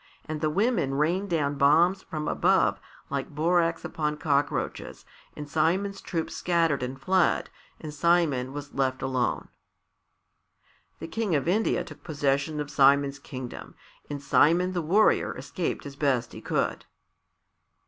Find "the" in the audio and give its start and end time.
0.41-0.49, 10.97-11.07, 14.73-14.81